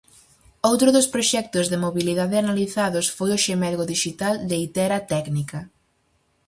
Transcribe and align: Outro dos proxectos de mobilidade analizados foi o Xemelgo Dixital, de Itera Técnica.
Outro 0.69 0.87
dos 0.95 1.07
proxectos 1.13 1.65
de 1.71 1.81
mobilidade 1.85 2.39
analizados 2.43 3.05
foi 3.17 3.29
o 3.33 3.41
Xemelgo 3.45 3.83
Dixital, 3.93 4.33
de 4.49 4.55
Itera 4.65 4.99
Técnica. 5.13 5.59